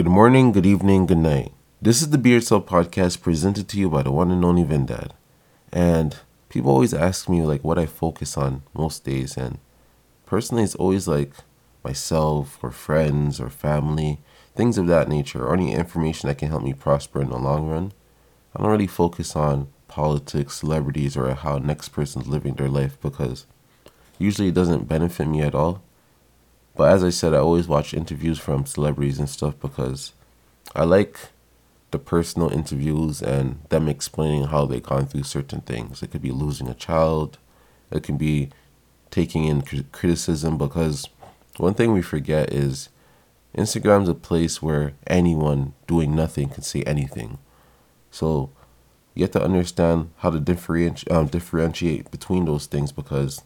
Good 0.00 0.08
morning, 0.08 0.52
good 0.52 0.64
evening, 0.64 1.04
good 1.04 1.18
night. 1.18 1.52
This 1.82 2.00
is 2.00 2.08
the 2.08 2.16
Beard 2.16 2.42
Cell 2.42 2.62
podcast 2.62 3.20
presented 3.20 3.68
to 3.68 3.78
you 3.78 3.90
by 3.90 4.02
the 4.02 4.10
one 4.10 4.30
and 4.30 4.42
only 4.42 4.64
Vindad. 4.64 5.10
And 5.74 6.16
people 6.48 6.70
always 6.70 6.94
ask 6.94 7.28
me 7.28 7.42
like 7.42 7.62
what 7.62 7.78
I 7.78 7.84
focus 7.84 8.38
on 8.38 8.62
most 8.72 9.04
days 9.04 9.36
and 9.36 9.58
personally 10.24 10.62
it's 10.62 10.74
always 10.74 11.06
like 11.06 11.34
myself 11.84 12.58
or 12.62 12.70
friends 12.70 13.38
or 13.42 13.50
family, 13.50 14.20
things 14.56 14.78
of 14.78 14.86
that 14.86 15.06
nature, 15.10 15.44
or 15.46 15.52
any 15.52 15.74
information 15.74 16.28
that 16.28 16.38
can 16.38 16.48
help 16.48 16.62
me 16.62 16.72
prosper 16.72 17.20
in 17.20 17.28
the 17.28 17.36
long 17.36 17.68
run. 17.68 17.92
I 18.56 18.62
don't 18.62 18.72
really 18.72 18.86
focus 18.86 19.36
on 19.36 19.68
politics, 19.86 20.60
celebrities, 20.60 21.14
or 21.14 21.34
how 21.34 21.58
next 21.58 21.90
person's 21.90 22.26
living 22.26 22.54
their 22.54 22.70
life 22.70 22.98
because 23.02 23.44
usually 24.18 24.48
it 24.48 24.54
doesn't 24.54 24.88
benefit 24.88 25.26
me 25.26 25.42
at 25.42 25.54
all. 25.54 25.82
But 26.76 26.92
as 26.92 27.04
I 27.04 27.10
said, 27.10 27.34
I 27.34 27.38
always 27.38 27.68
watch 27.68 27.94
interviews 27.94 28.38
from 28.38 28.66
celebrities 28.66 29.18
and 29.18 29.28
stuff 29.28 29.54
because 29.60 30.12
I 30.74 30.84
like 30.84 31.18
the 31.90 31.98
personal 31.98 32.50
interviews 32.50 33.20
and 33.20 33.60
them 33.68 33.88
explaining 33.88 34.44
how 34.44 34.64
they've 34.64 34.82
gone 34.82 35.06
through 35.06 35.24
certain 35.24 35.60
things. 35.60 36.02
It 36.02 36.10
could 36.10 36.22
be 36.22 36.30
losing 36.30 36.68
a 36.68 36.74
child, 36.74 37.38
it 37.90 38.02
can 38.02 38.16
be 38.16 38.50
taking 39.10 39.44
in 39.44 39.62
criticism 39.92 40.56
because 40.56 41.08
one 41.56 41.74
thing 41.74 41.92
we 41.92 42.02
forget 42.02 42.52
is 42.52 42.88
Instagram's 43.56 44.08
a 44.08 44.14
place 44.14 44.62
where 44.62 44.92
anyone 45.08 45.74
doing 45.88 46.14
nothing 46.14 46.48
can 46.48 46.62
say 46.62 46.82
anything. 46.82 47.38
So 48.12 48.50
you 49.14 49.24
have 49.24 49.32
to 49.32 49.42
understand 49.42 50.10
how 50.18 50.30
to 50.30 50.38
differentiate 50.38 51.10
um, 51.10 51.26
differentiate 51.26 52.10
between 52.12 52.44
those 52.44 52.66
things 52.66 52.92
because 52.92 53.42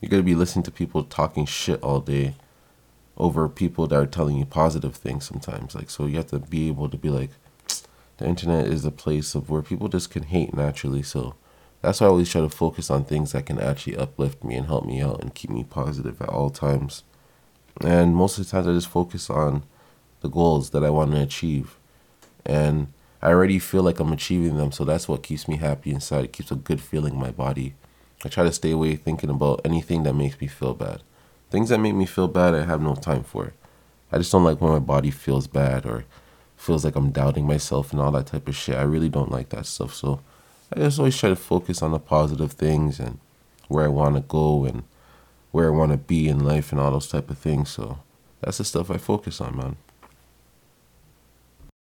you're 0.00 0.10
gonna 0.10 0.22
be 0.22 0.36
listening 0.36 0.62
to 0.64 0.70
people 0.70 1.02
talking 1.02 1.46
shit 1.46 1.82
all 1.82 2.00
day 2.00 2.34
over 3.16 3.48
people 3.48 3.86
that 3.86 3.96
are 3.96 4.06
telling 4.06 4.36
you 4.36 4.44
positive 4.44 4.96
things 4.96 5.26
sometimes. 5.26 5.74
Like 5.74 5.90
so 5.90 6.06
you 6.06 6.16
have 6.16 6.28
to 6.28 6.38
be 6.38 6.68
able 6.68 6.88
to 6.88 6.96
be 6.96 7.10
like 7.10 7.30
the 8.18 8.26
internet 8.26 8.66
is 8.66 8.84
a 8.84 8.90
place 8.90 9.34
of 9.34 9.50
where 9.50 9.62
people 9.62 9.88
just 9.88 10.10
can 10.10 10.24
hate 10.24 10.54
naturally. 10.54 11.02
So 11.02 11.34
that's 11.82 12.00
why 12.00 12.06
I 12.06 12.10
always 12.10 12.30
try 12.30 12.40
to 12.40 12.48
focus 12.48 12.90
on 12.90 13.04
things 13.04 13.32
that 13.32 13.46
can 13.46 13.60
actually 13.60 13.96
uplift 13.96 14.44
me 14.44 14.54
and 14.54 14.66
help 14.66 14.86
me 14.86 15.02
out 15.02 15.20
and 15.20 15.34
keep 15.34 15.50
me 15.50 15.64
positive 15.64 16.20
at 16.22 16.28
all 16.28 16.50
times. 16.50 17.02
And 17.80 18.14
most 18.14 18.38
of 18.38 18.44
the 18.44 18.50
times 18.50 18.68
I 18.68 18.72
just 18.72 18.88
focus 18.88 19.28
on 19.28 19.64
the 20.20 20.28
goals 20.28 20.70
that 20.70 20.84
I 20.84 20.90
want 20.90 21.12
to 21.12 21.20
achieve. 21.20 21.78
And 22.46 22.92
I 23.20 23.28
already 23.28 23.58
feel 23.58 23.82
like 23.82 24.00
I'm 24.00 24.12
achieving 24.12 24.56
them, 24.56 24.70
so 24.70 24.84
that's 24.84 25.08
what 25.08 25.22
keeps 25.22 25.48
me 25.48 25.56
happy 25.56 25.90
inside. 25.90 26.26
It 26.26 26.32
keeps 26.32 26.50
a 26.50 26.56
good 26.56 26.80
feeling 26.80 27.14
in 27.14 27.20
my 27.20 27.30
body. 27.30 27.74
I 28.24 28.28
try 28.28 28.44
to 28.44 28.52
stay 28.52 28.70
away 28.70 28.96
thinking 28.96 29.30
about 29.30 29.60
anything 29.64 30.02
that 30.04 30.14
makes 30.14 30.40
me 30.40 30.46
feel 30.46 30.74
bad. 30.74 31.02
Things 31.54 31.68
that 31.68 31.78
make 31.78 31.94
me 31.94 32.04
feel 32.04 32.26
bad, 32.26 32.52
I 32.52 32.64
have 32.64 32.82
no 32.82 32.96
time 32.96 33.22
for. 33.22 33.52
I 34.10 34.18
just 34.18 34.32
don't 34.32 34.42
like 34.42 34.60
when 34.60 34.72
my 34.72 34.80
body 34.80 35.12
feels 35.12 35.46
bad 35.46 35.86
or 35.86 36.04
feels 36.56 36.84
like 36.84 36.96
I'm 36.96 37.12
doubting 37.12 37.46
myself 37.46 37.92
and 37.92 38.00
all 38.00 38.10
that 38.10 38.26
type 38.26 38.48
of 38.48 38.56
shit. 38.56 38.74
I 38.74 38.82
really 38.82 39.08
don't 39.08 39.30
like 39.30 39.50
that 39.50 39.64
stuff. 39.66 39.94
So 39.94 40.18
I 40.72 40.80
just 40.80 40.98
always 40.98 41.16
try 41.16 41.28
to 41.28 41.36
focus 41.36 41.80
on 41.80 41.92
the 41.92 42.00
positive 42.00 42.54
things 42.54 42.98
and 42.98 43.20
where 43.68 43.84
I 43.84 43.88
want 43.88 44.16
to 44.16 44.22
go 44.22 44.64
and 44.64 44.82
where 45.52 45.68
I 45.68 45.76
want 45.76 45.92
to 45.92 45.96
be 45.96 46.26
in 46.26 46.44
life 46.44 46.72
and 46.72 46.80
all 46.80 46.90
those 46.90 47.06
type 47.06 47.30
of 47.30 47.38
things. 47.38 47.70
So 47.70 48.00
that's 48.40 48.58
the 48.58 48.64
stuff 48.64 48.90
I 48.90 48.96
focus 48.96 49.40
on, 49.40 49.56
man. 49.56 49.76